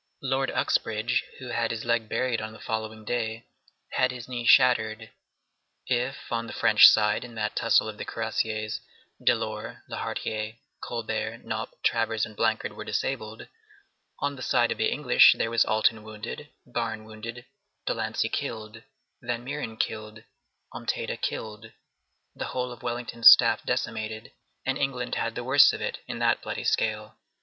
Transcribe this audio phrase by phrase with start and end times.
[0.23, 3.45] Lord Uxbridge, who had his leg buried on the following day,
[3.91, 5.11] had his knee shattered.
[5.85, 8.79] If, on the French side, in that tussle of the cuirassiers,
[9.23, 13.45] Delort, l'Héritier, Colbert, Dnop, Travers, and Blancard were disabled,
[14.17, 17.45] on the side of the English there was Alten wounded, Barne wounded,
[17.85, 18.81] Delancey killed,
[19.21, 20.23] Van Meeren killed,
[20.73, 21.71] Ompteda killed,
[22.33, 24.31] the whole of Wellington's staff decimated,
[24.65, 27.17] and England had the worse of it in that bloody scale.